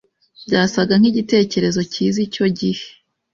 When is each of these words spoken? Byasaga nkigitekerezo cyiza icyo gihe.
Byasaga 0.47 0.93
nkigitekerezo 0.99 1.81
cyiza 1.91 2.19
icyo 2.27 2.45
gihe. 2.59 2.83